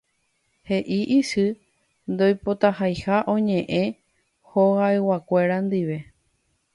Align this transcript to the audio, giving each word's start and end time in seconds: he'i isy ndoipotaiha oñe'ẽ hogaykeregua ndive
he'i 0.67 0.97
isy 1.17 1.45
ndoipotaiha 2.13 3.15
oñe'ẽ 3.33 3.85
hogaykeregua 4.49 5.57
ndive 5.67 5.97